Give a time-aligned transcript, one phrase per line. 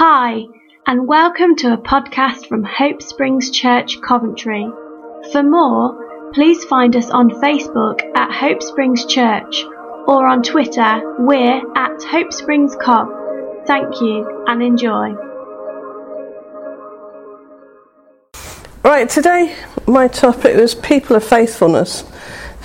[0.00, 0.44] Hi,
[0.86, 4.64] and welcome to a podcast from Hope Springs Church, Coventry.
[5.32, 9.64] For more, please find us on Facebook at Hope Springs Church
[10.06, 13.08] or on Twitter, we're at Hope Springs Cov.
[13.66, 15.16] Thank you and enjoy.
[18.84, 19.56] Right, today
[19.88, 22.04] my topic was people of faithfulness.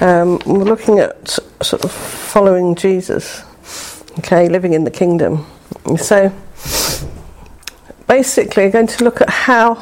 [0.02, 1.30] Um, we're looking at
[1.64, 3.44] sort of following Jesus,
[4.20, 5.48] okay, living in the kingdom.
[5.98, 6.32] So,
[8.18, 9.74] basically, I'm going to look at how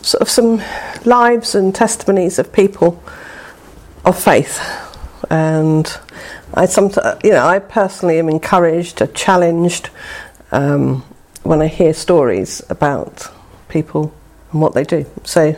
[0.00, 0.62] sort of some
[1.04, 3.02] lives and testimonies of people
[4.06, 4.58] of faith.
[5.28, 5.86] And
[6.54, 9.90] I sometimes, you know, I personally am encouraged, or challenged
[10.50, 11.02] um,
[11.42, 13.30] when I hear stories about
[13.68, 14.14] people
[14.50, 15.04] and what they do.
[15.24, 15.54] So,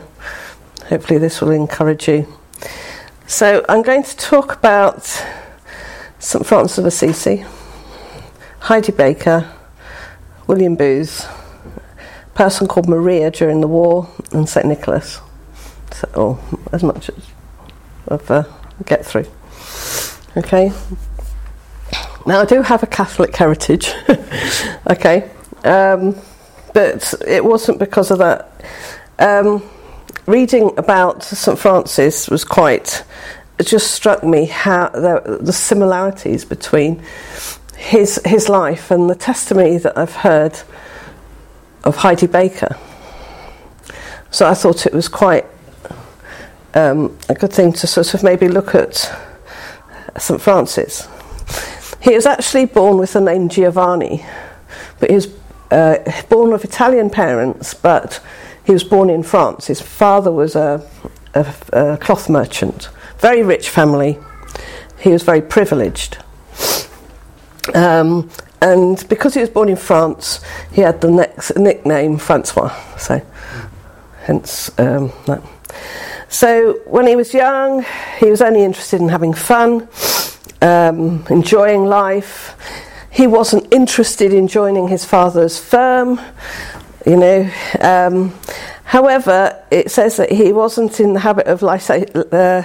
[0.88, 2.26] hopefully, this will encourage you.
[3.28, 5.04] So, I'm going to talk about
[6.18, 7.44] St Francis of Assisi,
[8.58, 9.48] Heidi Baker,
[10.46, 11.26] William Booth,
[12.26, 15.20] a person called Maria during the war, and St Nicholas.
[15.92, 17.30] So, or as much as
[18.08, 18.44] I've uh,
[18.84, 19.26] get through.
[20.36, 20.72] Okay.
[22.26, 23.92] Now I do have a Catholic heritage.
[24.90, 25.30] okay,
[25.62, 26.16] um,
[26.72, 28.50] but it wasn't because of that.
[29.18, 29.62] Um,
[30.26, 33.04] reading about St Francis was quite.
[33.58, 37.04] It just struck me how the, the similarities between
[37.84, 40.58] his his life and the testimony that I've heard
[41.84, 42.76] of Heidi Baker.
[44.30, 45.44] So I thought it was quite
[46.74, 49.14] um, a good thing to sort of maybe look at
[50.18, 51.08] St Francis.
[52.00, 54.24] He was actually born with the name Giovanni,
[54.98, 55.28] but he was
[55.70, 58.20] uh, born of Italian parents, but
[58.64, 59.66] he was born in France.
[59.66, 60.82] His father was a,
[61.34, 64.18] a, a cloth merchant, very rich family.
[64.98, 66.23] He was very privileged.
[67.72, 70.40] Um, and because he was born in France,
[70.72, 72.74] he had the next nickname Francois.
[72.98, 73.20] So,
[74.22, 75.42] hence um, that.
[76.28, 77.84] So, when he was young,
[78.18, 79.88] he was only interested in having fun,
[80.62, 82.56] um, enjoying life.
[83.10, 86.20] He wasn't interested in joining his father's firm,
[87.06, 87.50] you know.
[87.80, 88.34] Um,
[88.84, 92.62] however, it says that he wasn't in the habit of, uh,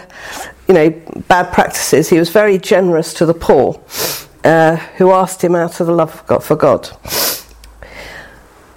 [0.68, 0.90] you know,
[1.28, 2.10] bad practices.
[2.10, 3.80] He was very generous to the poor
[4.44, 6.90] uh, who asked him out of the love of God, for God.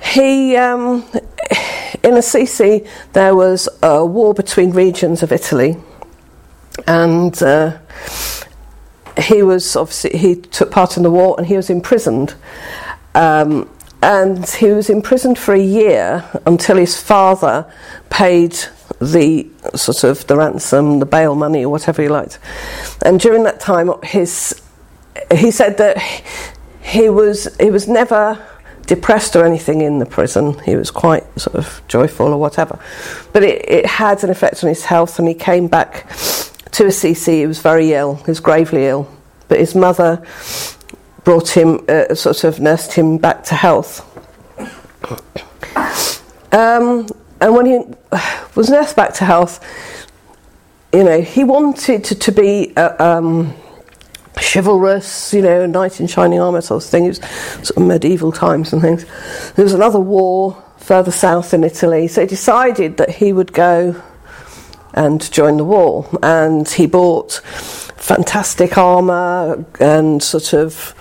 [0.02, 1.04] He, um,
[2.02, 5.76] in Assisi, there was a war between regions of Italy,
[6.86, 7.78] and uh,
[9.18, 12.34] he was obviously he took part in the war, and he was imprisoned.
[13.14, 13.68] Um,
[14.02, 17.72] and he was imprisoned for a year until his father
[18.10, 18.56] paid
[19.00, 22.40] the sort of the ransom, the bail money, or whatever he liked.
[23.04, 24.60] And during that time, his
[25.34, 25.98] he said that
[26.80, 28.44] he was he was never
[28.86, 30.58] depressed or anything in the prison.
[30.60, 32.78] He was quite sort of joyful or whatever.
[33.32, 36.08] But it, it had an effect on his health, and he came back
[36.72, 37.40] to Assisi.
[37.40, 38.16] He was very ill.
[38.16, 39.08] He was gravely ill.
[39.48, 40.22] But his mother
[41.24, 44.08] brought him, uh, sort of nursed him back to health.
[46.52, 47.06] Um,
[47.40, 47.84] and when he
[48.54, 49.60] was nursed back to health,
[50.92, 52.76] you know, he wanted to, to be.
[52.76, 53.54] Uh, um,
[54.42, 57.04] chivalrous, you know, knight in shining armour sort of thing.
[57.04, 57.20] It was
[57.66, 59.04] sort of medieval times and things.
[59.54, 64.02] There was another war further south in Italy, so he decided that he would go
[64.94, 66.08] and join the war.
[66.22, 67.40] And he bought
[67.96, 70.94] fantastic armour and sort of,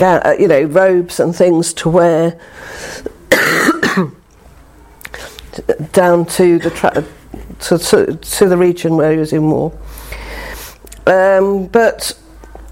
[0.00, 2.40] uh, you know, robes and things to wear
[5.92, 7.04] down to the tra-
[7.60, 9.72] to, to, to the region where he was in war.
[11.06, 12.18] Um, but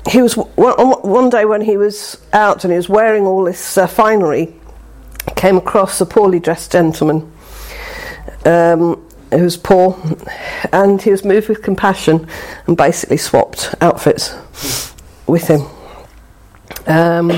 [0.08, 3.86] he was one day when he was out and he was wearing all this uh,
[3.86, 4.54] finery,
[5.36, 7.30] came across a poorly dressed gentleman
[8.46, 10.00] um, who was poor,
[10.72, 12.26] and he was moved with compassion
[12.66, 14.34] and basically swapped outfits
[15.26, 15.66] with him.
[16.86, 17.30] Um,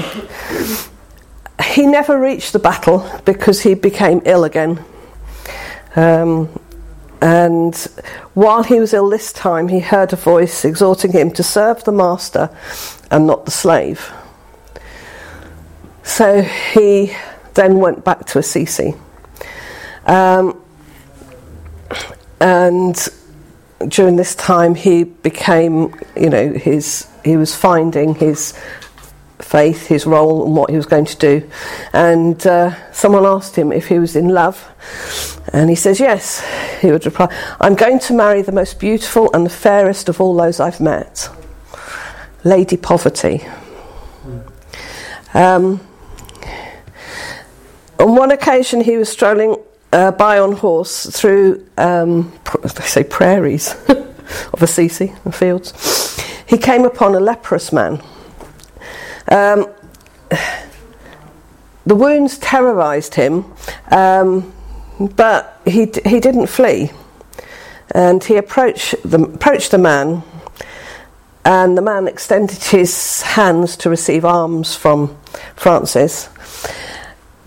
[1.64, 4.84] he never reached the battle because he became ill again.
[5.96, 6.48] Um,
[7.22, 7.76] and
[8.34, 11.92] while he was ill this time, he heard a voice exhorting him to serve the
[11.92, 12.50] master
[13.12, 14.12] and not the slave.
[16.02, 17.14] So he
[17.54, 18.94] then went back to Assisi.
[20.04, 20.60] Um,
[22.40, 23.08] and
[23.86, 28.52] during this time, he became, you know, his he was finding his
[29.44, 31.50] faith, his role, and what he was going to do.
[31.92, 34.68] And uh, someone asked him if he was in love,
[35.52, 36.42] and he says, Yes.
[36.80, 37.28] He would reply,
[37.60, 41.28] I'm going to marry the most beautiful and the fairest of all those I've met,
[42.44, 43.44] Lady Poverty.
[45.34, 45.80] Um,
[47.98, 49.56] on one occasion, he was strolling
[49.92, 55.72] uh, by on horse through, um, pr- they say prairies of Assisi, the fields.
[56.46, 58.02] He came upon a leprous man.
[59.28, 59.66] Um,
[61.86, 63.44] the wounds terrorised him,
[63.90, 64.52] um,
[64.98, 66.90] but he, he didn't flee.
[67.94, 70.22] And he approached the, approached the man,
[71.44, 75.16] and the man extended his hands to receive alms from
[75.56, 76.28] Francis.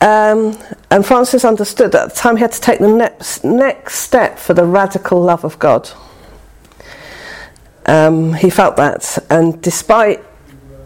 [0.01, 0.57] Um,
[0.91, 4.37] and Francis understood that at the time he had to take the next, next step
[4.37, 5.89] for the radical love of God.
[7.85, 10.23] Um, he felt that, and despite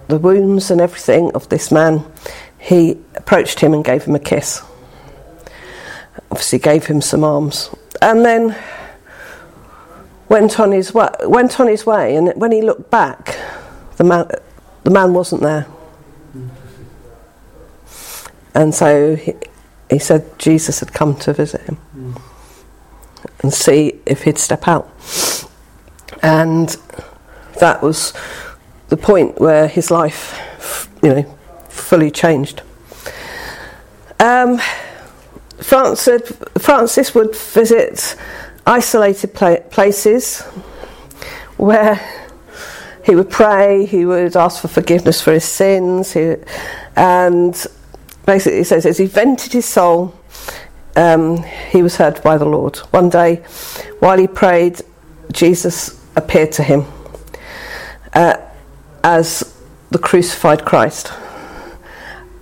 [0.10, 2.04] the wounds and everything of this man,
[2.58, 4.62] he approached him and gave him a kiss.
[6.32, 8.56] Obviously, gave him some alms, and then
[10.28, 11.10] went on his way.
[11.24, 13.38] Went on his way, and when he looked back,
[13.98, 14.30] the man,
[14.84, 15.68] the man wasn't there.
[18.56, 19.36] And so he,
[19.90, 21.78] he said Jesus had come to visit him
[23.42, 24.90] and see if he'd step out.
[26.22, 26.76] And
[27.60, 28.14] that was
[28.90, 31.38] the point where his life, you know,
[31.70, 32.62] fully changed.
[34.20, 34.60] Um,
[35.58, 38.16] Francis, Francis would visit
[38.66, 39.34] isolated
[39.72, 40.42] places
[41.58, 42.00] where
[43.04, 46.36] he would pray, he would ask for forgiveness for his sins, he,
[46.96, 47.66] and
[48.26, 50.14] basically, it says as he vented his soul,
[50.96, 52.78] um, he was heard by the Lord.
[52.92, 53.38] One day,
[54.00, 54.82] while he prayed,
[55.32, 56.86] Jesus appeared to him
[58.14, 58.36] uh,
[59.04, 59.56] as
[59.92, 61.12] the crucified Christ.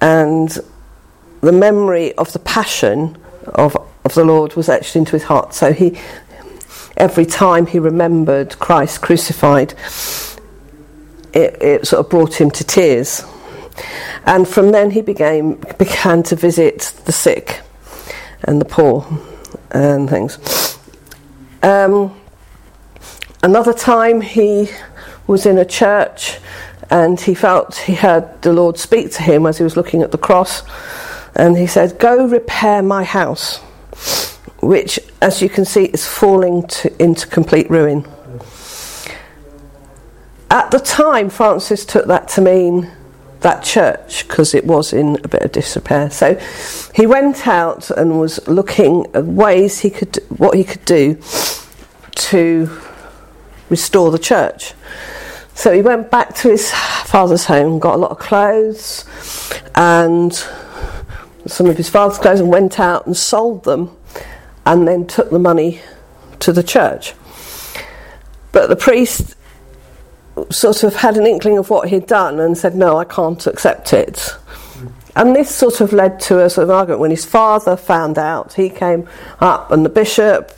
[0.01, 0.57] And
[1.41, 5.53] the memory of the passion of, of the Lord was etched into his heart.
[5.53, 5.97] So he,
[6.97, 9.73] every time he remembered Christ crucified,
[11.33, 13.23] it, it sort of brought him to tears.
[14.25, 17.61] And from then he began, began to visit the sick
[18.43, 19.05] and the poor
[19.71, 20.77] and things.
[21.63, 22.15] Um,
[23.43, 24.69] another time he
[25.27, 26.39] was in a church
[26.89, 30.11] and he felt he heard the Lord speak to him as he was looking at
[30.11, 30.63] the cross.
[31.35, 33.57] And he said, Go repair my house,
[34.61, 38.07] which, as you can see, is falling to, into complete ruin.
[40.49, 42.89] At the time, Francis took that to mean
[43.41, 46.09] that church because it was in a bit of disrepair.
[46.09, 46.35] So
[46.95, 51.19] he went out and was looking at ways he could, what he could do
[52.15, 52.81] to
[53.69, 54.73] restore the church.
[55.57, 59.05] So he went back to his father's home, got a lot of clothes
[59.73, 60.31] and
[61.47, 63.97] some of his father's clothes, and went out and sold them,
[64.67, 65.81] and then took the money
[66.41, 67.15] to the church.
[68.51, 69.35] But the priest
[70.51, 73.93] sort of had an inkling of what he'd done and said, No, I can't accept
[73.93, 74.35] it.
[75.15, 78.53] And this sort of led to a sort of argument when his father found out.
[78.53, 80.51] He came up, and the bishop,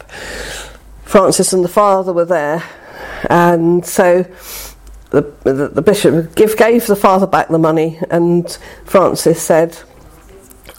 [1.06, 2.62] Francis, and the father were there.
[3.30, 4.26] And so
[5.12, 9.78] the, the, the bishop give, gave the father back the money, and Francis said,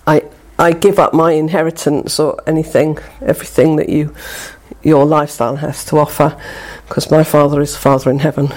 [0.07, 0.23] I,
[0.59, 4.15] I give up my inheritance or anything, everything that you,
[4.83, 6.41] your lifestyle has to offer,
[6.89, 8.53] because my father is the Father in heaven.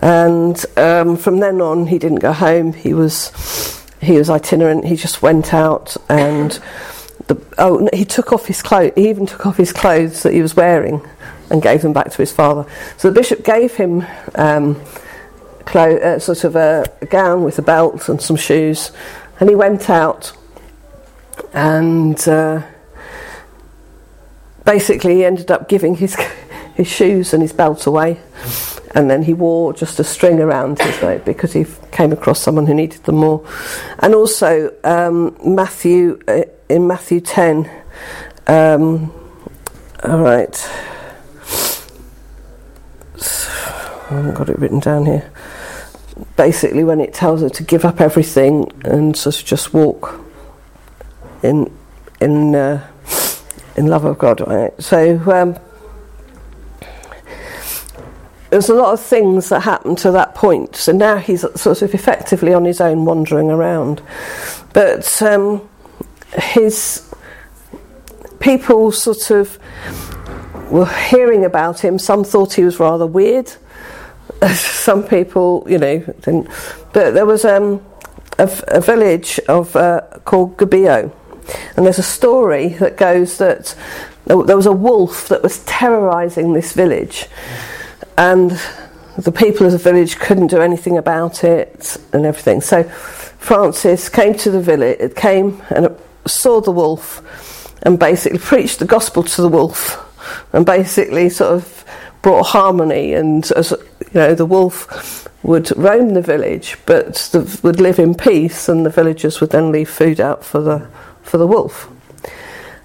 [0.00, 2.72] And um, from then on, he didn't go home.
[2.72, 4.84] He was he was itinerant.
[4.84, 6.52] He just went out and
[7.26, 8.92] the, oh, he took off his clothes.
[8.94, 11.04] He even took off his clothes that he was wearing
[11.50, 12.66] and gave them back to his father.
[12.96, 14.80] So the bishop gave him um,
[15.64, 18.92] clo- uh, sort of a, a gown with a belt and some shoes,
[19.40, 20.32] and he went out
[21.52, 22.18] and.
[22.28, 22.62] Uh,
[24.68, 26.14] basically, he ended up giving his
[26.74, 28.20] his shoes and his belt away,
[28.94, 32.66] and then he wore just a string around his neck because he came across someone
[32.66, 33.44] who needed them more.
[33.98, 37.68] And also, um, Matthew uh, in Matthew ten.
[38.46, 39.12] Um,
[40.04, 40.70] all right.
[44.10, 45.30] I haven't got it written down here.
[46.36, 50.20] Basically, when it tells her to give up everything and sort of just walk
[51.42, 51.70] in
[52.20, 52.86] in uh,
[53.76, 54.72] in love of God, right?
[54.82, 55.58] So um,
[58.50, 60.74] there's a lot of things that happened to that point.
[60.74, 64.02] So now he's sort of effectively on his own, wandering around.
[64.72, 65.68] But um,
[66.34, 67.14] his
[68.40, 69.58] people sort of
[70.70, 71.98] were hearing about him.
[71.98, 73.52] Some thought he was rather weird.
[74.54, 76.48] Some people, you know, didn't.
[76.92, 77.84] But there was um,
[78.38, 81.12] a, a, village of uh, called Gubbio,
[81.76, 83.74] and there's a story that goes that
[84.26, 87.26] there was a wolf that was terrorising this village,
[88.16, 88.60] and
[89.16, 92.60] the people of the village couldn't do anything about it and everything.
[92.60, 97.24] So Francis came to the village, came and saw the wolf
[97.82, 100.04] and basically preached the gospel to the wolf
[100.52, 101.84] and basically sort of
[102.22, 103.50] brought harmony and
[104.12, 108.84] you know the wolf would roam the village but the, would live in peace and
[108.84, 110.88] the villagers would then leave food out for the
[111.22, 111.88] for the wolf.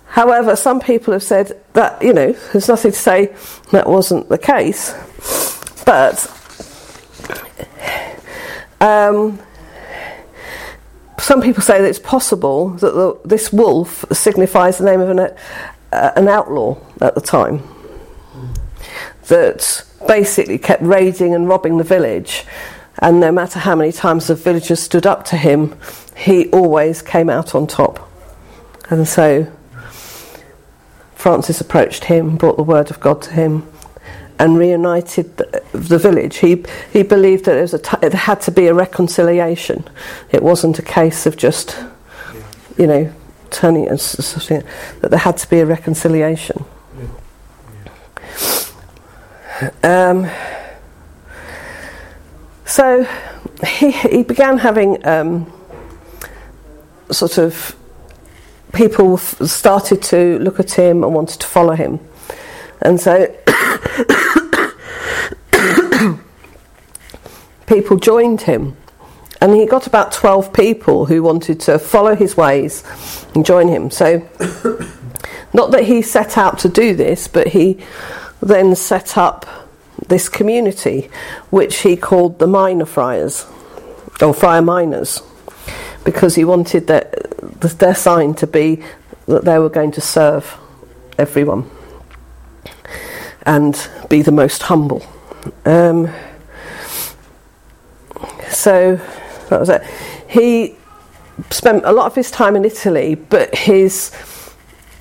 [0.08, 3.34] However some people have said that you know there's nothing to say
[3.72, 4.94] that wasn't the case
[5.86, 6.30] but
[8.82, 9.40] um,
[11.20, 15.20] some people say that it's possible that the, this wolf signifies the name of an,
[15.20, 17.64] uh, an outlaw at the time.
[19.28, 22.46] That basically kept raiding and robbing the village.
[23.00, 25.76] And no matter how many times the villagers stood up to him,
[26.16, 28.10] he always came out on top.
[28.90, 29.52] And so
[31.16, 33.68] Francis approached him, brought the word of God to him,
[34.40, 36.38] and reunited the, the village.
[36.38, 39.88] He, he believed that it, was a t- it had to be a reconciliation.
[40.32, 41.78] It wasn't a case of just,
[42.78, 43.14] you know,
[43.52, 46.66] turning it, that there had to be a reconciliation.
[49.84, 50.30] Um,
[52.66, 53.08] so
[53.66, 55.52] he, he began having um,
[57.12, 57.76] sort of
[58.74, 62.00] people started to look at him and wanted to follow him.
[62.82, 63.34] And so
[67.68, 68.76] people joined him.
[69.40, 72.84] And he got about 12 people who wanted to follow his ways
[73.36, 73.92] and join him.
[73.92, 74.28] So,
[75.54, 77.84] not that he set out to do this, but he
[78.44, 79.46] then set up
[80.08, 81.10] this community,
[81.50, 83.46] which he called the Minor Friars,
[84.22, 85.22] or Friar Minors,
[86.04, 87.10] because he wanted their,
[87.80, 88.84] their sign to be
[89.28, 90.58] that they were going to serve
[91.18, 91.70] everyone
[93.46, 95.06] and be the most humble.
[95.66, 96.10] Um,
[98.50, 99.00] so
[99.50, 99.84] that was it.
[100.28, 100.76] He
[101.50, 104.12] spent a lot of his time in Italy, but his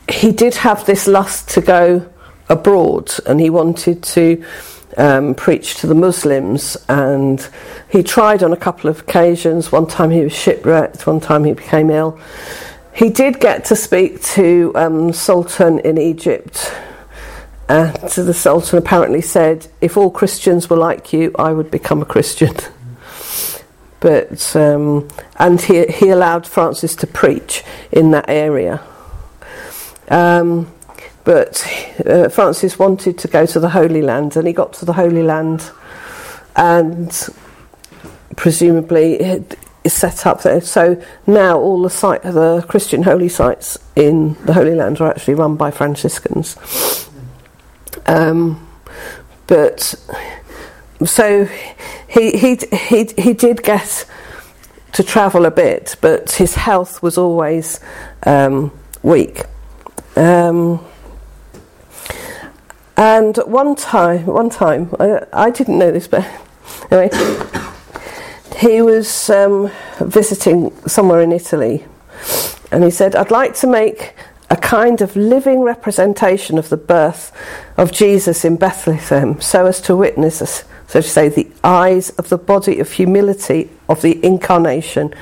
[0.08, 2.08] he did have this lust to go
[2.48, 4.44] abroad, and he wanted to
[4.96, 6.76] um, preach to the Muslims.
[6.88, 7.46] And
[7.90, 9.72] he tried on a couple of occasions.
[9.72, 11.06] One time he was shipwrecked.
[11.06, 12.18] One time he became ill.
[12.94, 16.72] He did get to speak to um, Sultan in Egypt.
[17.68, 22.04] And the Sultan apparently said, "If all Christians were like you, I would become a
[22.04, 22.54] Christian."
[24.00, 28.82] but um, and he he allowed Francis to preach in that area.
[30.08, 30.70] Um,
[31.24, 31.64] but
[32.06, 35.22] uh, Francis wanted to go to the Holy Land, and he got to the Holy
[35.22, 35.70] Land,
[36.56, 37.28] and
[38.36, 40.60] presumably it is set up there.
[40.60, 45.34] So now all the site, the Christian holy sites in the Holy Land are actually
[45.34, 46.56] run by Franciscans.
[48.06, 48.68] Um,
[49.46, 49.94] but
[51.04, 51.48] so
[52.08, 54.06] he he he he did get
[54.92, 57.80] to travel a bit, but his health was always
[58.24, 59.42] um, weak.
[60.16, 60.84] Um,
[62.96, 66.24] and one time, one time, I, I, didn't know this, but
[66.90, 67.10] anyway,
[68.56, 71.84] he was um, visiting somewhere in Italy,
[72.70, 74.14] and he said, "I'd like to make
[74.50, 77.32] a kind of living representation of the birth
[77.76, 82.36] of Jesus in Bethlehem, so as to witness." so to say, the eyes of the
[82.36, 85.14] body of humility of the incarnation,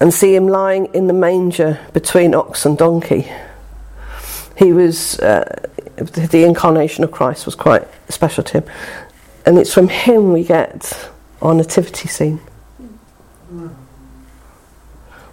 [0.00, 3.28] and see him lying in the manger between ox and donkey.
[4.56, 8.64] He was, uh, the incarnation of Christ was quite special to him.
[9.46, 11.10] And it's from him we get
[11.42, 12.40] our nativity scene.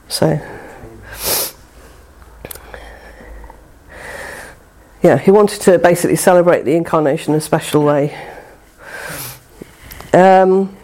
[0.08, 0.39] So,
[5.01, 8.13] yeah, he wanted to basically celebrate the incarnation in a special way.
[10.13, 10.75] Um,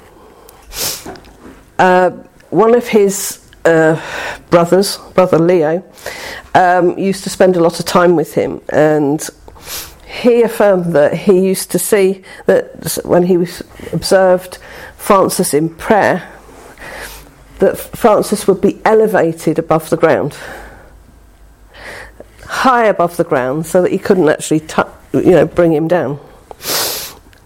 [1.77, 2.11] uh,
[2.49, 4.01] one of his uh,
[4.49, 5.83] brothers, brother Leo,
[6.55, 9.29] um, used to spend a lot of time with him, and
[10.17, 13.61] he affirmed that he used to see that when he was
[13.93, 14.57] observed
[14.97, 16.31] Francis in prayer,
[17.59, 20.37] that Francis would be elevated above the ground,
[22.45, 24.83] high above the ground, so that he couldn't actually, t-
[25.13, 26.19] you know, bring him down.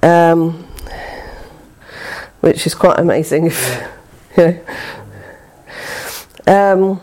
[0.03, 0.67] Um,
[2.41, 3.47] which is quite amazing.
[3.47, 3.87] If,
[4.37, 4.61] you
[6.47, 6.73] know.
[6.73, 7.01] Um,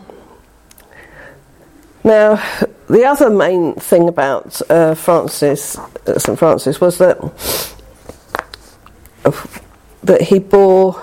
[2.03, 2.41] now,
[2.89, 7.17] the other main thing about uh, Francis, uh, St Francis, was that
[9.25, 9.31] uh,
[10.03, 11.01] that he bore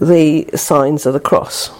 [0.00, 1.70] the signs of the cross,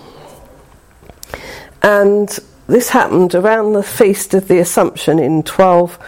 [1.82, 5.98] and this happened around the feast of the Assumption in twelve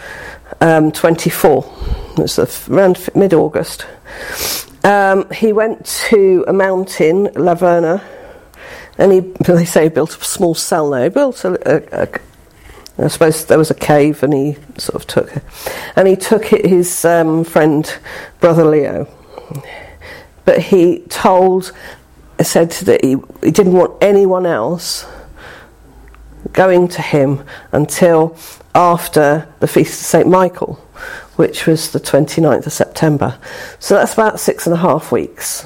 [0.59, 1.71] um, twenty four.
[2.17, 3.85] It's around mid August
[4.83, 8.03] Um, he went to a mountain, La Verna,
[8.97, 11.03] and he, they say, he built a small cell there.
[11.03, 12.07] He built a, a, a
[13.03, 15.43] I suppose there was a cave, and he sort of took it.
[15.95, 17.97] And he took it, his um, friend,
[18.39, 19.07] brother Leo.
[20.45, 21.71] But he told,
[22.41, 25.05] said that he, he didn't want anyone else
[26.53, 28.37] going to him until
[28.73, 30.27] after the Feast of St.
[30.27, 30.75] Michael,
[31.35, 33.37] which was the 29th of September.
[33.79, 35.65] So that's about six and a half weeks.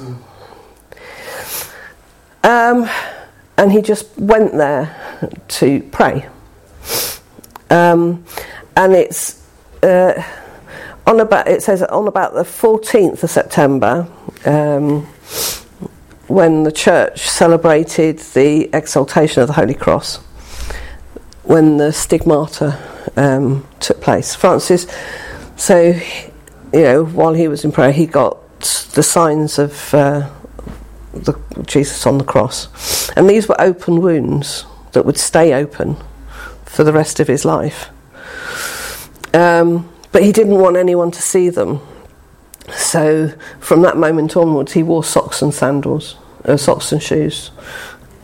[2.42, 2.88] Um,
[3.56, 4.94] and he just went there
[5.48, 6.28] to pray.
[7.70, 8.24] Um,
[8.76, 9.46] and it's
[9.82, 10.22] uh,
[11.06, 14.06] on about it says on about the 14th of September
[14.44, 15.02] um,
[16.28, 20.18] when the church celebrated the exaltation of the Holy Cross
[21.44, 22.76] when the stigmata
[23.16, 24.34] um, took place.
[24.34, 24.86] Francis,
[25.56, 25.98] so
[26.72, 28.60] you know, while he was in prayer, he got
[28.94, 30.28] the signs of uh,
[31.14, 31.34] the
[31.66, 35.96] Jesus on the cross, and these were open wounds that would stay open
[36.76, 37.88] for the rest of his life.
[39.34, 41.80] Um, but he didn't want anyone to see them.
[42.74, 47.50] So from that moment onwards, he wore socks and sandals, uh, socks and shoes,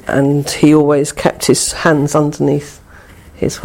[0.07, 2.83] and he always kept his hands underneath
[3.35, 3.59] his.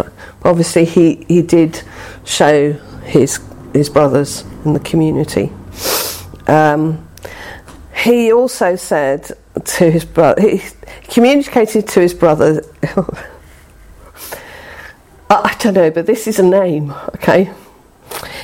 [0.44, 1.82] Obviously, he, he did
[2.24, 2.72] show
[3.04, 3.42] his
[3.74, 5.52] his brothers in the community.
[6.48, 7.06] Um,
[7.94, 9.32] he also said
[9.66, 10.62] to his brother, he
[11.10, 12.64] communicated to his brother.
[15.30, 17.52] I don't know, but this is a name, okay?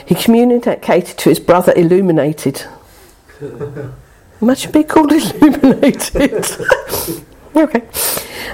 [0.05, 2.63] He communicated to his brother Illuminated.
[4.41, 6.45] Imagine being called Illuminated.
[7.55, 7.87] okay.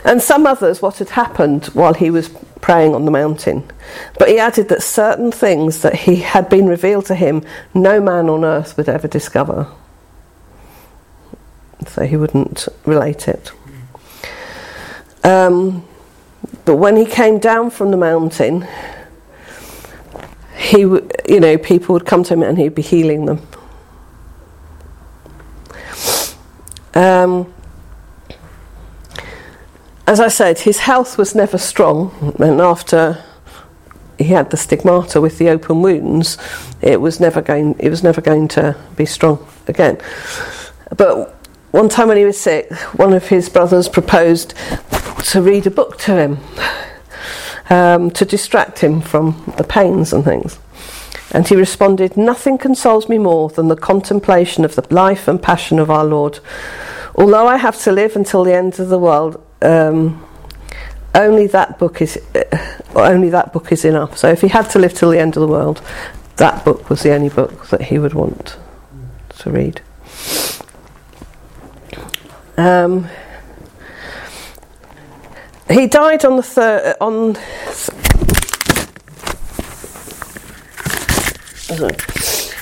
[0.05, 2.29] And some others, what had happened while he was
[2.61, 3.69] praying on the mountain.
[4.19, 7.43] But he added that certain things that he had been revealed to him,
[7.73, 9.67] no man on earth would ever discover.
[11.87, 13.51] So he wouldn't relate it.
[15.23, 15.88] Um,
[16.65, 18.67] but when he came down from the mountain,
[20.57, 23.41] he, you know, people would come to him and he'd be healing them.
[26.93, 27.53] Um,
[30.05, 33.23] as I said, his health was never strong, and after
[34.17, 36.37] he had the stigmata with the open wounds,
[36.81, 37.75] it was never going.
[37.79, 39.97] It was never going to be strong again.
[40.97, 41.35] But
[41.71, 44.55] one time when he was sick, one of his brothers proposed
[45.23, 46.37] to read a book to him
[47.69, 50.59] um, to distract him from the pains and things.
[51.31, 55.77] And he responded, Nothing consoles me more than the contemplation of the life and passion
[55.79, 56.39] of our Lord.
[57.15, 60.25] Although I have to live until the end of the world, um,
[61.13, 64.17] only that book is uh, only that book is enough.
[64.17, 65.81] So if he had to live till the end of the world,
[66.37, 68.57] that book was the only book that he would want
[69.39, 69.81] to read.
[72.57, 73.07] Um,
[75.69, 77.35] he died on the third on.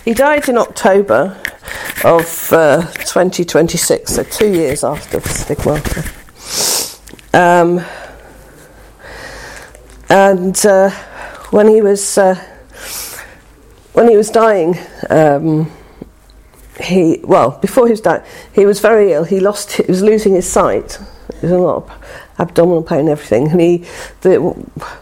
[0.04, 1.38] He died in October
[2.04, 6.04] of uh, 2026, so two years after the stigmata.
[7.34, 7.82] Um,
[10.10, 10.90] and uh,
[11.52, 12.36] when he was uh,
[13.94, 14.78] when he was dying,
[15.10, 15.72] um,
[16.82, 19.24] he well before he was dying, he was very ill.
[19.24, 21.00] He lost, he was losing his sight.
[21.44, 23.50] A lot of abdominal pain and everything.
[23.50, 23.86] And he,
[24.22, 24.40] the,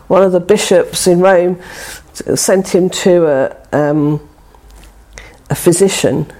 [0.07, 1.61] one of the bishops in Rome,
[2.35, 4.21] sent him to a um,
[5.49, 6.31] a physician,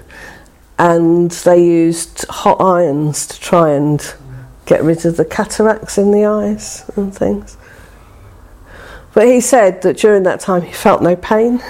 [0.78, 4.14] and they used hot irons to try and
[4.64, 7.56] get rid of the cataracts in the eyes and things.
[9.14, 11.62] But he said that during that time he felt no pain.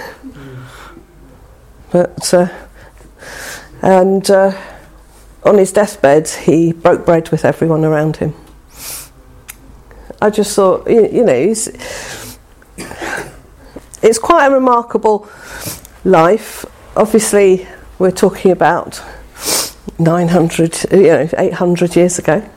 [1.91, 2.47] But uh,
[3.81, 4.59] and uh,
[5.43, 8.33] on his deathbed, he broke bread with everyone around him.
[10.21, 11.67] I just thought, you, you know, it's,
[14.01, 15.29] it's quite a remarkable
[16.03, 16.65] life.
[16.95, 17.67] Obviously,
[17.99, 19.01] we're talking about
[19.99, 22.47] 900, you know, 800 years ago.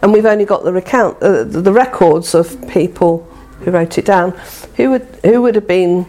[0.02, 3.26] and we've only got the recount, uh, the records of people
[3.60, 4.30] who wrote it down,
[4.76, 6.06] who would who would have been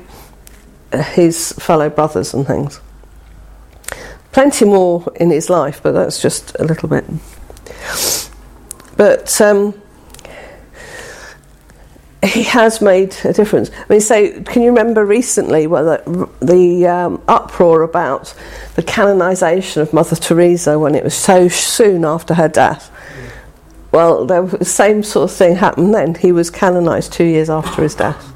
[1.14, 2.80] his fellow brothers and things.
[4.32, 7.06] Plenty more in his life, but that's just a little bit.
[8.98, 9.82] But um,
[12.24, 13.72] he has made a difference.
[13.72, 16.04] I mean, so can you remember recently whether
[16.40, 18.34] the um, uproar about
[18.76, 22.92] the canonisation of Mother Teresa when it was so soon after her death?
[23.92, 26.16] Well, the same sort of thing happened then.
[26.16, 28.34] He was canonised two years after his death.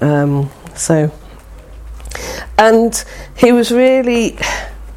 [0.00, 1.10] Um, so,
[2.56, 3.04] and
[3.36, 4.38] he was really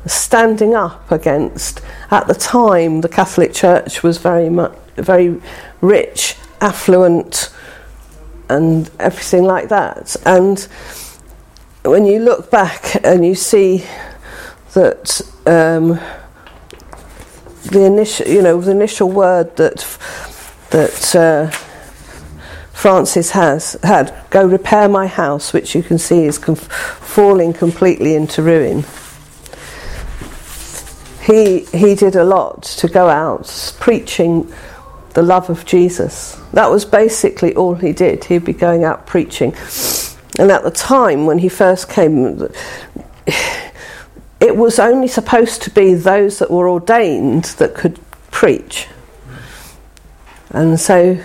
[0.06, 1.82] standing up against.
[2.12, 5.42] At the time, the Catholic Church was very much very
[5.82, 7.54] rich, affluent,
[8.50, 10.16] and everything like that.
[10.26, 10.60] And
[11.84, 13.86] when you look back and you see
[14.74, 16.00] that um,
[17.66, 19.98] the initial, you know, the initial word that
[20.72, 21.50] that uh,
[22.72, 28.16] Francis has had, "Go repair my house," which you can see is com- falling completely
[28.16, 28.86] into ruin.
[31.26, 34.52] He he did a lot to go out preaching
[35.14, 36.40] the love of Jesus.
[36.54, 38.26] That was basically all he did.
[38.26, 39.56] He'd be going out preaching.
[40.40, 42.48] And at the time when he first came,
[44.40, 48.00] it was only supposed to be those that were ordained that could
[48.32, 48.88] preach.
[50.50, 51.20] And so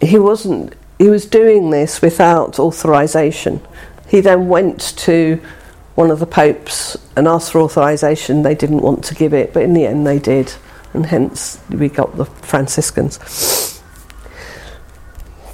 [0.00, 3.60] he wasn't, he was doing this without authorization.
[4.08, 5.40] He then went to
[6.00, 8.40] one of the popes and asked for authorization.
[8.42, 10.50] They didn't want to give it, but in the end they did,
[10.94, 13.18] and hence we got the Franciscans.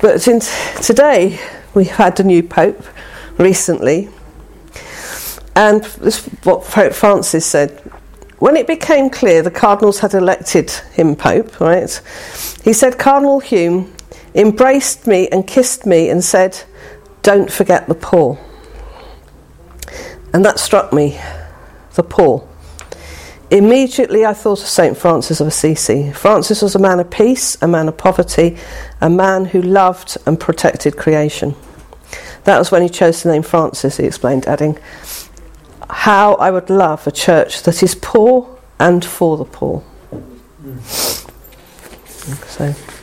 [0.01, 0.49] But since
[0.87, 1.41] today,
[1.75, 2.81] we've had a new pope
[3.39, 4.09] recently,
[5.57, 7.71] and this is what Pope Francis said.
[8.39, 11.91] When it became clear the cardinals had elected him Pope, right,
[12.63, 13.91] he said, Cardinal Hummes
[14.37, 16.63] embraced me and kissed me and said,
[17.23, 18.39] Don't forget the poor.
[20.37, 21.19] And that struck me,
[21.95, 22.47] the poor.
[23.51, 24.95] Immediately I thought of St.
[24.95, 26.13] Francis of Assisi.
[26.13, 28.59] Francis was a man of peace, a man of poverty,
[29.01, 31.55] a man who loved and protected creation.
[32.45, 34.79] That was when he chose the name Francis, he explained, adding,
[35.89, 39.81] how I would love a church that is poor and for the poor.
[39.81, 40.79] Hmm.
[42.47, 42.96] So, yeah.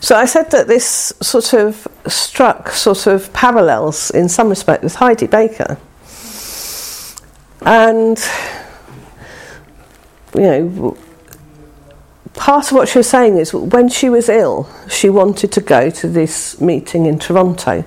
[0.00, 4.96] So I said that this sort of struck sort of parallels in some respect with
[4.96, 5.78] Heidi Baker.
[7.62, 8.18] And,
[10.34, 10.96] you know,
[12.34, 15.90] part of what she was saying is when she was ill, she wanted to go
[15.90, 17.84] to this meeting in Toronto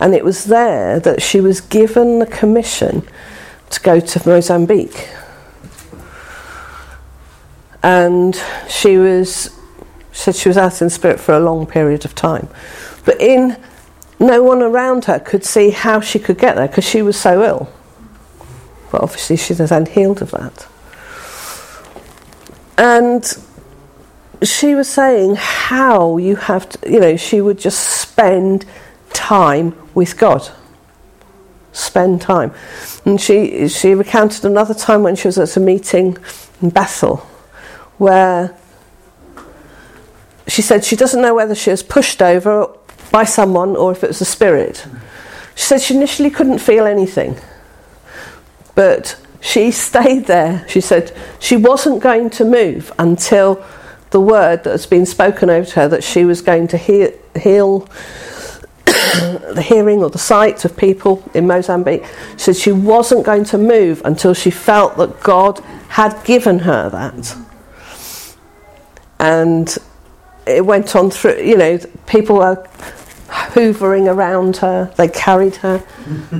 [0.00, 3.02] and it was there that she was given the commission
[3.70, 5.08] to go to Mozambique.
[7.82, 9.50] And she was
[10.26, 12.48] said she was out in spirit for a long period of time.
[13.04, 13.56] But in
[14.18, 17.44] no one around her could see how she could get there because she was so
[17.44, 17.72] ill.
[18.90, 20.66] But obviously she then healed of that.
[22.76, 23.24] And
[24.42, 28.64] she was saying how you have to, you know, she would just spend
[29.12, 30.50] time with God.
[31.72, 32.52] Spend time.
[33.04, 36.18] And she, she recounted another time when she was at a meeting
[36.60, 37.18] in Bethel
[37.98, 38.56] where
[40.48, 42.68] she said she doesn't know whether she was pushed over
[43.10, 44.86] by someone or if it was a spirit.
[45.54, 47.38] She said she initially couldn't feel anything,
[48.74, 50.64] but she stayed there.
[50.68, 53.64] She said she wasn't going to move until
[54.10, 57.10] the word that has been spoken over to her that she was going to heal,
[57.38, 57.80] heal
[58.86, 62.04] the hearing or the sight of people in Mozambique.
[62.32, 66.88] She said she wasn't going to move until she felt that God had given her
[66.90, 67.36] that.
[69.18, 69.76] And
[70.46, 72.66] it went on through, you know, people were
[73.28, 75.82] hoovering around her, they carried her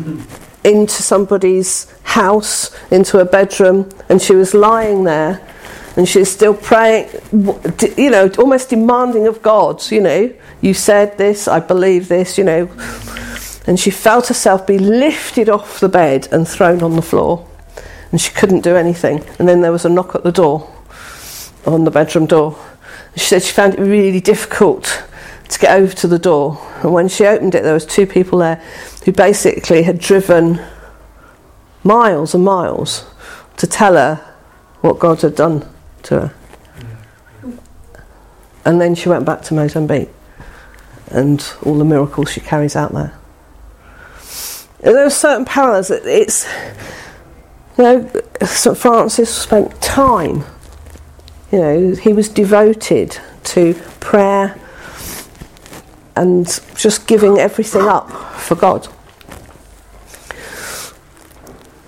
[0.65, 5.47] into somebody's house, into a bedroom, and she was lying there
[5.97, 7.09] and she's still praying,
[7.97, 12.45] you know, almost demanding of God, you know, you said this, I believe this, you
[12.45, 12.69] know.
[13.67, 17.49] And she felt herself be lifted off the bed and thrown on the floor.
[18.13, 19.25] And she couldn't do anything.
[19.39, 20.71] And then there was a knock at the door,
[21.65, 22.59] on the bedroom door.
[23.17, 25.05] She said she found it really difficult
[25.49, 26.59] to get over to the door.
[26.83, 28.57] And when she opened it, there was two people there
[29.05, 30.61] who basically had driven
[31.83, 33.07] miles and miles
[33.57, 34.17] to tell her
[34.81, 35.67] what God had done
[36.05, 36.35] to her.
[38.65, 40.11] And then she went back to Mozambique
[41.11, 43.17] and all the miracles she carries out there.
[44.83, 45.91] And there are certain parallels.
[45.91, 46.47] It's,
[47.79, 48.11] you know,
[48.45, 48.77] St.
[48.77, 50.45] Francis spent time,
[51.53, 54.59] you know, he was devoted to prayer
[56.17, 58.89] and just giving everything up for God.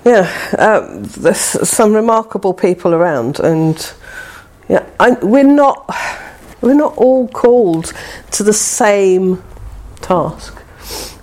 [0.05, 3.93] Yeah, um, there's some remarkable people around, and
[4.69, 5.95] yeah, I, we're not
[6.61, 7.93] we're not all called
[8.33, 9.43] to the same
[10.01, 10.57] task.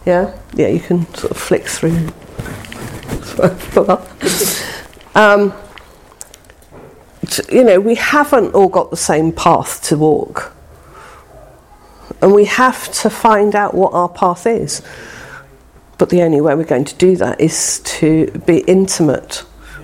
[0.06, 2.10] Yeah, yeah, you can sort of flick through.
[5.16, 5.54] um,
[7.52, 10.54] you know, we haven't all got the same path to walk,
[12.22, 14.82] and we have to find out what our path is.
[15.98, 19.44] but the only way we're going to do that is to be intimate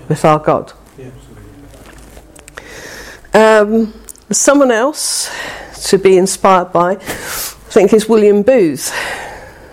[0.09, 0.73] with our God.
[3.33, 3.93] Um,
[4.29, 5.31] someone else
[5.87, 8.93] to be inspired by, I think, is William Booth,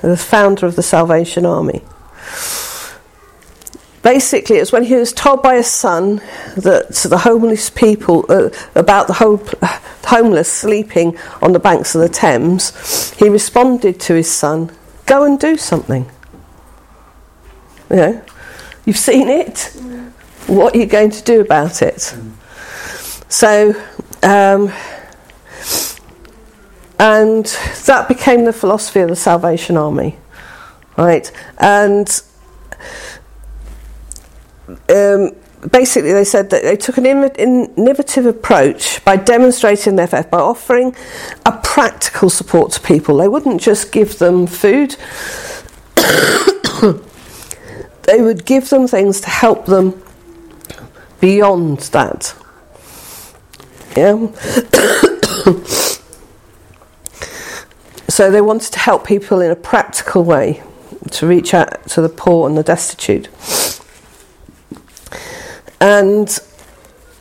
[0.00, 1.82] the founder of the Salvation Army.
[4.08, 6.22] Basically, it's when he was told by his son
[6.56, 9.36] that the homeless people, uh, about the whole,
[10.06, 14.70] homeless sleeping on the banks of the Thames, he responded to his son,
[15.04, 16.10] Go and do something.
[17.90, 18.24] You know,
[18.86, 19.76] you've seen it.
[20.46, 22.00] What are you going to do about it?
[23.28, 23.74] So,
[24.22, 24.72] um,
[26.98, 27.44] and
[27.84, 30.18] that became the philosophy of the Salvation Army,
[30.96, 31.30] right?
[31.58, 32.22] And
[34.88, 35.32] um,
[35.70, 40.94] basically, they said that they took an innovative approach by demonstrating their faith by offering
[41.46, 43.16] a practical support to people.
[43.16, 44.96] They wouldn't just give them food.
[48.02, 50.00] they would give them things to help them
[51.20, 52.34] beyond that.
[53.96, 54.14] Yeah.
[58.08, 60.62] so they wanted to help people in a practical way
[61.10, 63.28] to reach out to the poor and the destitute.
[65.80, 66.38] And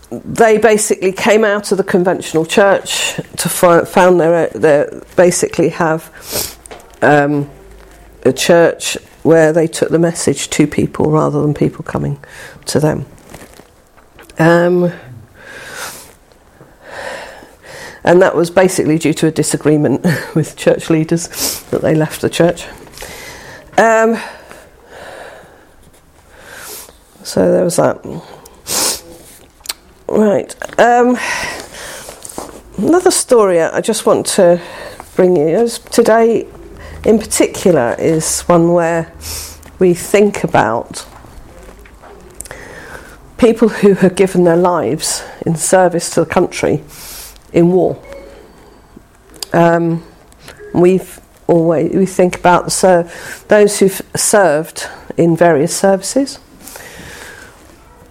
[0.10, 6.58] they basically came out of the conventional church to found their, their basically have
[7.02, 7.50] um,
[8.24, 12.18] a church where they took the message to people rather than people coming
[12.66, 13.06] to them.
[14.40, 14.94] Um,
[18.04, 22.30] and that was basically due to a disagreement with church leaders that they left the
[22.30, 22.66] church.
[23.78, 24.18] Um,
[27.24, 28.02] so there was that.
[30.10, 30.56] Right.
[30.80, 31.18] Um,
[32.78, 34.62] another story I just want to
[35.18, 36.48] bring you today,
[37.04, 39.12] in particular, is one where
[39.80, 41.06] we think about
[43.38, 46.84] people who have given their lives in service to the country
[47.52, 48.02] in war.
[49.52, 50.04] Um,
[50.74, 53.12] we've always we think about the ser-
[53.50, 56.40] those who've served in various services.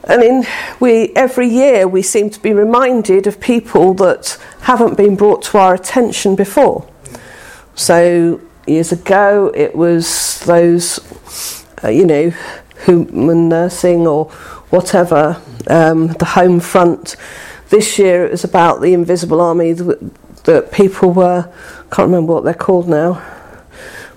[0.06, 0.46] And in
[0.78, 5.58] we every year we seem to be reminded of people that haven't been brought to
[5.58, 6.88] our attention before.
[7.74, 11.00] So years ago it was those
[11.82, 12.32] uh, you know
[12.84, 14.26] human nursing or
[14.70, 17.16] whatever um, the home front.
[17.70, 22.32] This year it was about the invisible army that, that people were I can't remember
[22.32, 23.35] what they're called now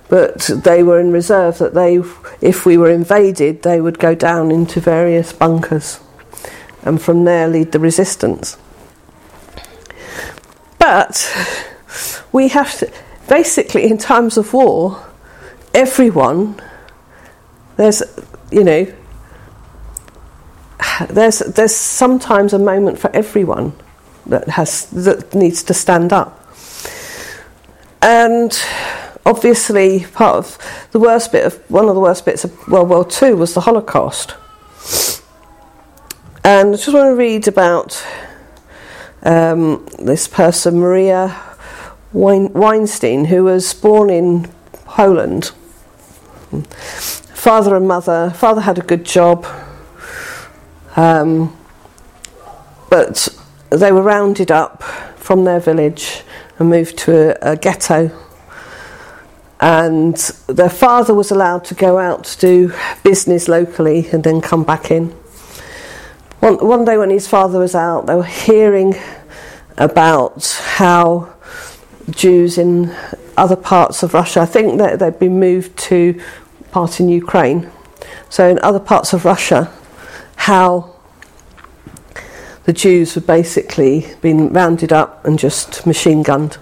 [0.09, 2.01] but they were in reserve that they,
[2.41, 5.99] if we were invaded, they would go down into various bunkers
[6.83, 8.57] and from there lead the resistance.
[10.79, 11.29] But
[12.31, 12.91] we have to,
[13.27, 15.05] basically, in times of war,
[15.73, 16.59] everyone,
[17.77, 18.01] there's,
[18.51, 18.91] you know,
[21.09, 23.73] there's, there's sometimes a moment for everyone
[24.25, 26.35] that has that needs to stand up.
[28.01, 28.57] And
[29.29, 30.57] obviously part of
[30.91, 33.61] the worst bit of one of the worst bits of World War II was the
[33.61, 34.35] Holocaust.
[36.43, 38.03] And I just want to read about
[39.21, 41.39] um, this person, Maria
[42.11, 44.51] Weinstein, who was born in
[44.85, 45.51] Poland.
[47.35, 49.45] Father and mother, father had a good job,
[50.95, 51.55] um,
[52.89, 53.27] but
[53.69, 54.81] they were rounded up
[55.17, 56.23] from their village
[56.57, 57.11] and moved to
[57.47, 58.09] a, a ghetto
[59.59, 60.15] and
[60.47, 64.89] their father was allowed to go out to do business locally and then come back
[64.89, 65.07] in.
[66.39, 68.95] One, one day when his father was out, they were hearing
[69.77, 70.45] about
[70.75, 71.33] how
[72.09, 72.95] Jews in
[73.35, 76.19] other parts of Russia, I think that they'd been moved to
[76.71, 77.69] part in Ukraine,
[78.29, 79.71] so in other parts of Russia,
[80.35, 80.95] how
[82.63, 86.57] the Jews were basically being rounded up and just machine gunned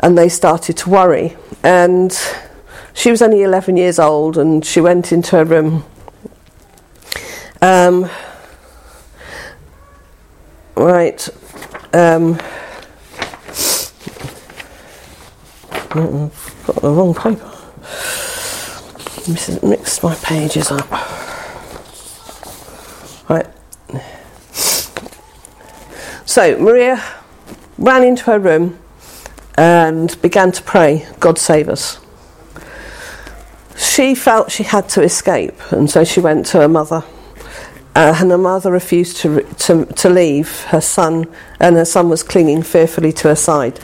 [0.00, 1.36] and they started to worry.
[1.64, 2.16] And
[2.92, 5.84] she was only 11 years old, and she went into her room.
[7.62, 8.10] Um,
[10.76, 11.26] right.
[11.94, 12.38] Um,
[15.90, 17.50] I've got the wrong paper.
[19.66, 20.90] Mixed my pages up.
[23.30, 23.46] Right.
[26.26, 27.02] So Maria
[27.78, 28.78] ran into her room
[29.56, 32.00] and began to pray, God save us.
[33.76, 37.04] She felt she had to escape, and so she went to her mother.
[37.96, 41.26] Uh, and her mother refused to, to, to leave her son,
[41.60, 43.78] and her son was clinging fearfully to her side.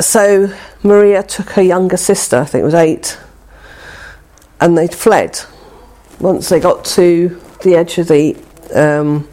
[0.00, 0.52] So
[0.84, 3.18] Maria took her younger sister, I think it was eight,
[4.60, 5.40] and they fled.
[6.20, 8.36] Once they got to the edge of the
[8.74, 9.28] um,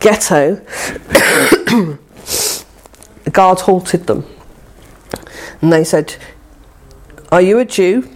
[0.00, 0.56] ghetto,
[3.34, 4.24] the guard halted them
[5.60, 6.14] and they said,
[7.32, 8.08] Are you a Jew?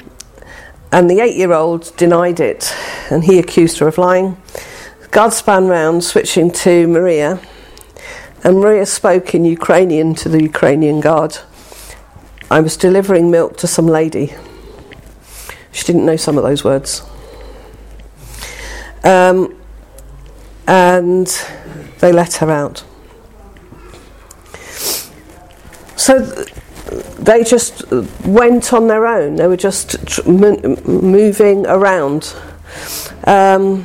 [0.92, 2.72] And the eight year old denied it
[3.10, 4.40] and he accused her of lying.
[5.02, 7.40] The guard span round, switching to Maria,
[8.44, 11.38] and Maria spoke in Ukrainian to the Ukrainian guard.
[12.48, 14.34] I was delivering milk to some lady.
[15.72, 17.02] She didn't know some of those words.
[19.02, 19.60] Um,
[20.68, 21.26] and
[21.98, 22.84] they let her out.
[25.98, 26.54] So th-
[27.18, 27.90] they just
[28.24, 29.34] went on their own.
[29.34, 32.34] They were just tr- moving around.
[33.24, 33.84] Um,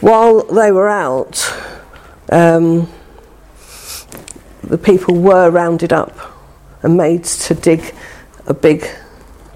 [0.00, 1.52] while they were out,
[2.30, 2.88] um,
[4.62, 6.16] the people were rounded up
[6.82, 7.94] and made to dig
[8.46, 8.86] a big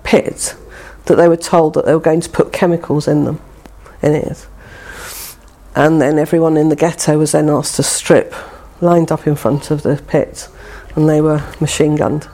[0.03, 0.57] pit
[1.05, 3.41] that they were told that they were going to put chemicals in them,
[4.03, 4.47] in it.
[5.77, 8.35] And then everyone in the ghetto was then asked to strip,
[8.81, 10.49] lined up in front of the pit,
[10.97, 12.27] and they were machine gunned.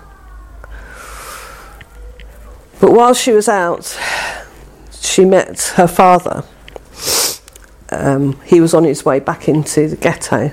[2.80, 3.98] But while she was out,
[4.92, 6.44] she met her father.
[7.90, 10.52] Um, he was on his way back into the ghetto.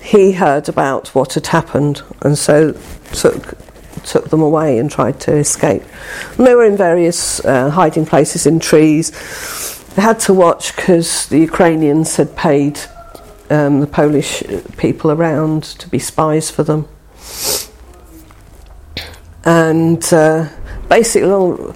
[0.00, 2.72] He heard about what had happened and so
[3.12, 3.58] took
[4.04, 5.82] took them away and tried to escape.
[6.36, 9.77] And they were in various uh, hiding places in trees.
[9.98, 12.78] They had to watch because the Ukrainians had paid
[13.50, 14.44] um, the Polish
[14.76, 16.86] people around to be spies for them.
[19.44, 20.50] And uh,
[20.88, 21.74] basically, long,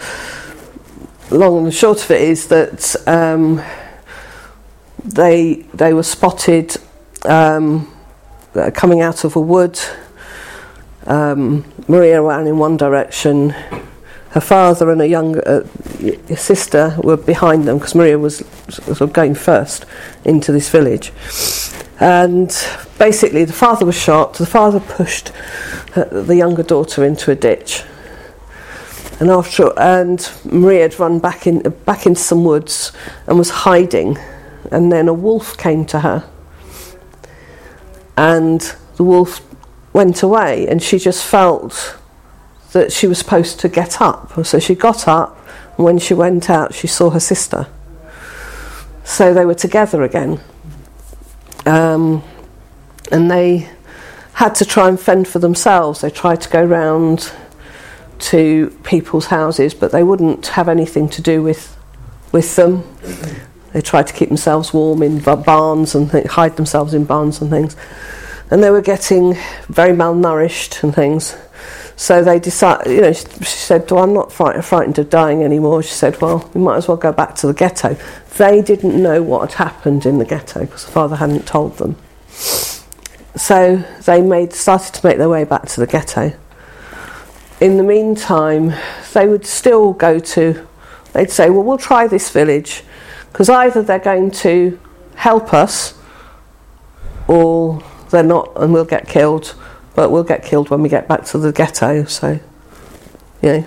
[1.33, 3.61] long and short of it is that um,
[5.05, 6.77] they they were spotted
[7.25, 7.93] um,
[8.73, 9.81] coming out of a wood.
[11.09, 13.53] Um, Maria ran in one direction.
[14.33, 19.12] Her father and a younger uh, sister were behind them because Maria was sort of
[19.12, 19.85] going first
[20.25, 21.12] into this village.
[22.01, 22.49] And
[22.99, 24.35] basically, the father was shot.
[24.35, 25.29] The father pushed
[25.92, 27.85] her, the younger daughter into a ditch.
[29.21, 32.90] And after, and Maria had run back in back into some woods
[33.27, 34.18] and was hiding.
[34.71, 36.29] And then a wolf came to her,
[38.16, 38.61] and
[38.97, 39.40] the wolf
[39.92, 41.99] went away, and she just felt
[42.73, 44.45] that she was supposed to get up.
[44.45, 45.39] So she got up,
[45.77, 47.67] and when she went out, she saw her sister.
[49.05, 50.41] So they were together again.
[51.67, 52.23] Um,
[53.11, 53.69] and they
[54.35, 56.01] had to try and fend for themselves.
[56.01, 57.33] They tried to go round
[58.19, 61.77] to people's houses, but they wouldn't have anything to do with
[62.33, 62.83] with them.
[63.73, 67.51] They tried to keep themselves warm in barns and th- hide themselves in barns and
[67.51, 67.77] things.
[68.51, 69.37] And they were getting
[69.69, 71.37] very malnourished and things.
[71.96, 75.42] So they decided, you know, she, she said, well, I'm not fright- frightened of dying
[75.42, 75.83] anymore.
[75.83, 77.96] She said, well, we might as well go back to the ghetto.
[78.38, 81.96] They didn't know what had happened in the ghetto because the father hadn't told them.
[83.37, 86.33] So they made, started to make their way back to the ghetto.
[87.61, 88.74] In the meantime,
[89.12, 90.66] they would still go to,
[91.12, 92.83] they'd say, well, we'll try this village
[93.31, 94.78] because either they're going to
[95.14, 95.94] help us
[97.28, 99.55] or they're not and we'll get killed
[99.94, 102.38] but we'll get killed when we get back to the ghetto so
[103.42, 103.64] know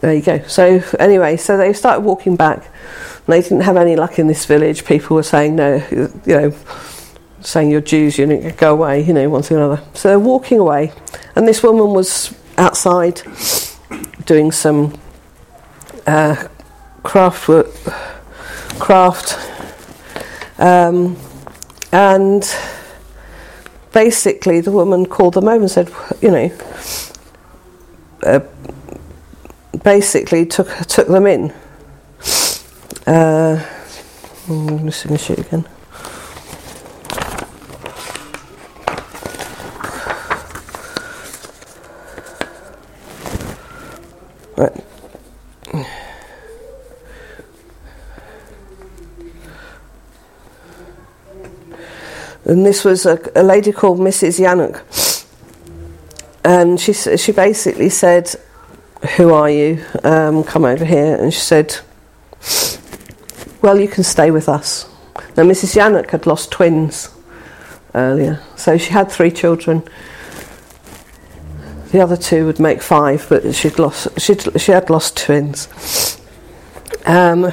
[0.00, 0.42] there you go.
[0.48, 2.68] So anyway so they started walking back.
[3.26, 4.84] They didn't have any luck in this village.
[4.84, 6.54] People were saying no you know
[7.40, 9.82] saying you're Jews you need to go away you know one thing or another.
[9.94, 10.92] So they're walking away.
[11.36, 13.22] And this woman was outside
[14.26, 14.98] doing some
[16.06, 16.48] uh,
[17.02, 17.74] craft work,
[18.78, 19.38] craft,
[20.58, 21.16] um,
[21.92, 22.42] and
[23.92, 26.58] basically the woman called them over and said, you know,
[28.22, 28.40] uh,
[29.82, 31.52] basically took took them in.
[33.06, 33.64] Uh,
[34.48, 35.66] I'm going to shoot again.
[52.52, 54.38] And this was a, a lady called Mrs.
[54.38, 54.82] Yanuk.
[56.44, 58.34] And she she basically said,
[59.16, 59.82] "Who are you?
[60.04, 61.78] Um, come over here." And she said,
[63.62, 64.86] "Well, you can stay with us."
[65.34, 65.76] Now, Mrs.
[65.76, 67.08] Yanuk had lost twins
[67.94, 69.82] earlier, so she had three children.
[71.90, 76.18] The other two would make five, but she'd lost she'd, she had lost twins.
[77.06, 77.50] Um,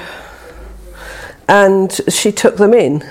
[1.48, 3.02] and she took them in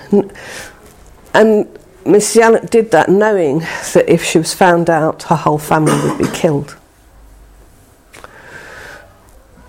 [1.39, 1.78] and
[2.09, 6.17] Miss Janet did that knowing that if she was found out, her whole family would
[6.17, 6.75] be killed.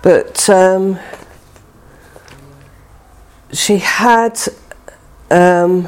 [0.00, 0.98] But um,
[3.52, 4.40] she had,
[5.30, 5.86] um,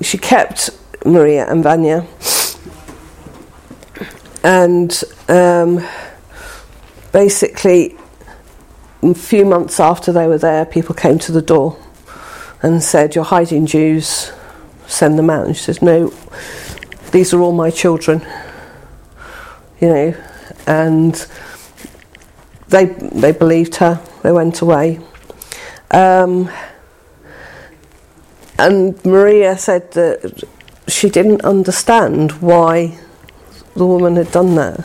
[0.00, 0.70] she kept
[1.06, 2.04] Maria and Vanya,
[4.42, 5.86] and um,
[7.12, 7.96] basically,
[9.04, 11.78] a few months after they were there, people came to the door
[12.62, 14.32] and said, You're hiding Jews,
[14.88, 15.46] send them out.
[15.46, 16.12] And she says, No,
[17.12, 18.26] these are all my children.
[19.80, 20.14] You know,
[20.66, 21.26] and
[22.68, 24.00] they they believed her.
[24.22, 24.98] They went away.
[25.90, 26.50] Um,
[28.58, 30.44] and Maria said that
[30.88, 32.98] she didn't understand why
[33.74, 34.84] the woman had done that.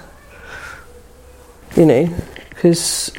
[1.76, 2.16] You know,
[2.50, 3.12] because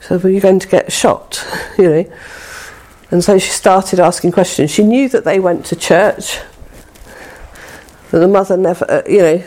[0.00, 1.46] so were you going to get shot?
[1.78, 2.04] you know.
[3.10, 4.70] And so she started asking questions.
[4.70, 6.40] She knew that they went to church.
[8.10, 9.38] That the mother never, uh, you know,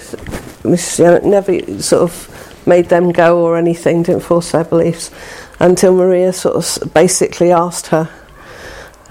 [0.63, 0.97] Mrs.
[0.97, 5.11] Janet never sort of made them go or anything, didn't force their beliefs,
[5.59, 8.09] until Maria sort of basically asked her.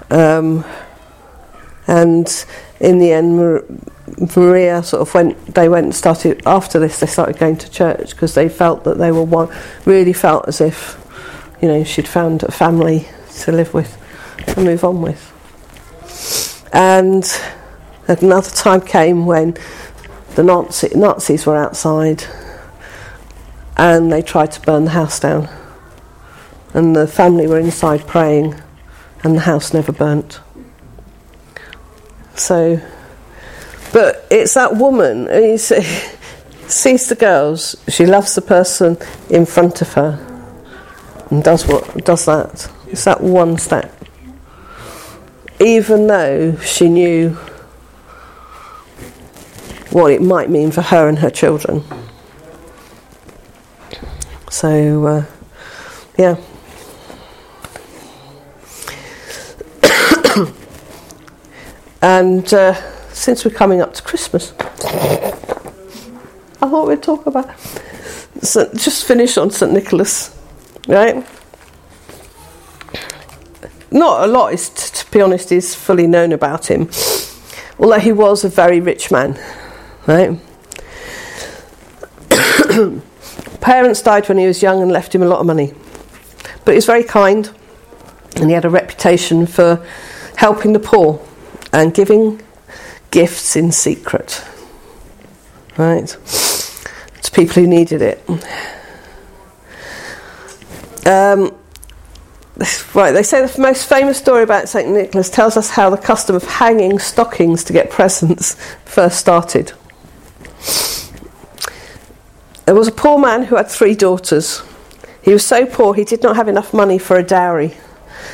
[0.09, 0.65] Um,
[1.87, 2.45] and
[2.79, 3.37] in the end,
[4.35, 5.53] Maria sort of went.
[5.53, 6.99] They went and started after this.
[6.99, 9.49] They started going to church because they felt that they were one.
[9.85, 10.97] Really felt as if,
[11.61, 13.07] you know, she'd found a family
[13.41, 13.98] to live with
[14.47, 15.35] and move on with.
[16.73, 17.29] And
[18.07, 19.55] another time came when
[20.35, 22.23] the Nazi, Nazis were outside
[23.77, 25.47] and they tried to burn the house down.
[26.73, 28.55] And the family were inside praying,
[29.23, 30.39] and the house never burnt.
[32.35, 32.79] So,
[33.91, 35.81] but it's that woman, you see,
[36.67, 38.97] sees the girls, she loves the person
[39.29, 40.19] in front of her,
[41.31, 42.69] and does what does that.
[42.87, 43.98] It's that one step
[45.59, 47.37] even though she knew
[49.91, 51.83] what it might mean for her and her children.
[54.49, 55.25] So, uh,
[56.17, 56.35] yeah.
[62.01, 62.73] and uh,
[63.11, 64.53] since we're coming up to Christmas,
[66.61, 67.49] I thought we'd talk about
[68.41, 70.37] So just finish on St Nicholas,
[70.87, 71.25] right?
[73.91, 76.89] Not a lot, is, to be honest, is fully known about him.
[77.79, 79.39] Although he was a very rich man,
[80.05, 80.39] right?
[83.61, 85.73] Parents died when he was young and left him a lot of money.
[86.65, 87.49] But he was very kind
[88.35, 89.85] and he had a reputation for
[90.35, 91.19] helping the poor
[91.73, 92.41] and giving
[93.11, 94.43] gifts in secret,
[95.77, 96.07] right?
[96.07, 98.23] To people who needed it.
[101.05, 101.58] Um,
[102.93, 104.89] Right, they say the most famous story about St.
[104.89, 108.55] Nicholas tells us how the custom of hanging stockings to get presents
[108.85, 109.71] first started.
[112.65, 114.61] There was a poor man who had three daughters.
[115.21, 117.75] He was so poor he did not have enough money for a dowry,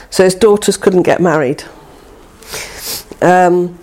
[0.10, 1.64] so his daughters couldn't get married.
[3.22, 3.80] Um,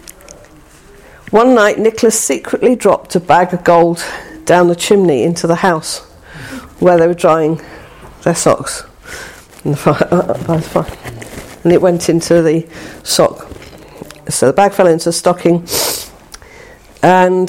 [1.31, 4.05] one night, Nicholas secretly dropped a bag of gold
[4.45, 6.01] down the chimney into the house
[6.81, 7.61] where they were drying
[8.23, 8.85] their socks
[9.65, 9.79] and,
[11.63, 12.69] and it went into the
[13.05, 13.49] sock.
[14.29, 15.67] So the bag fell into the stocking,
[17.01, 17.49] and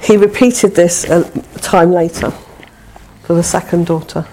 [0.00, 1.24] he repeated this a
[1.58, 2.30] time later
[3.22, 4.26] for the second daughter,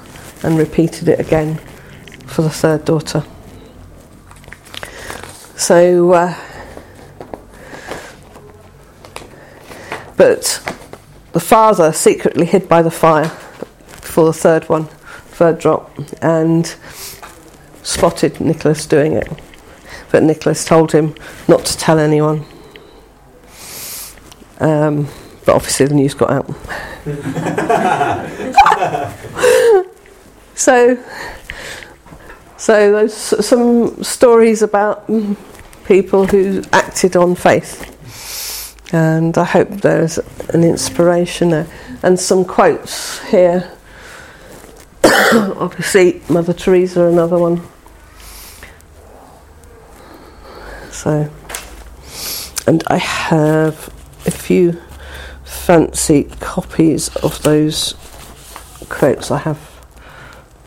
[0.43, 1.55] and repeated it again
[2.27, 3.23] for the third daughter.
[5.55, 6.35] So, uh,
[10.15, 10.61] but
[11.31, 14.89] the father secretly hid by the fire for the third one
[15.39, 16.75] third drop and
[17.81, 19.31] spotted Nicholas doing it.
[20.11, 21.15] But Nicholas told him
[21.47, 22.43] not to tell anyone.
[24.59, 25.07] Um,
[25.45, 26.45] but obviously the news got out.
[30.55, 31.01] so,
[32.57, 35.09] so those some stories about
[35.85, 40.17] people who acted on faith, and I hope there's
[40.49, 41.67] an inspiration there,
[42.03, 43.71] and some quotes here
[45.33, 47.61] obviously Mother Teresa, another one.
[50.91, 51.29] So,
[52.67, 53.87] and I have
[54.25, 54.79] a few
[55.43, 57.95] fancy copies of those
[58.89, 59.31] quotes.
[59.31, 59.59] I have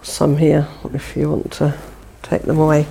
[0.02, 1.78] some here if you want to
[2.22, 2.86] take them away.